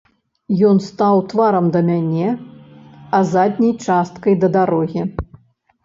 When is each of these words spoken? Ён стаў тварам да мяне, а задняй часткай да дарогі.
Ён 0.69 0.79
стаў 0.85 1.21
тварам 1.33 1.65
да 1.77 1.81
мяне, 1.91 2.29
а 3.19 3.23
задняй 3.37 3.73
часткай 3.85 4.33
да 4.45 4.55
дарогі. 4.61 5.01